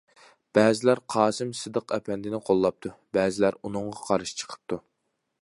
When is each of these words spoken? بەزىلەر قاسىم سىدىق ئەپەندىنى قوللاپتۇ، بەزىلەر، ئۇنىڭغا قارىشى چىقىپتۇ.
بەزىلەر 0.57 1.01
قاسىم 1.15 1.51
سىدىق 1.59 1.93
ئەپەندىنى 1.97 2.41
قوللاپتۇ، 2.49 2.93
بەزىلەر، 3.19 3.61
ئۇنىڭغا 3.63 4.05
قارىشى 4.09 4.41
چىقىپتۇ. 4.43 4.83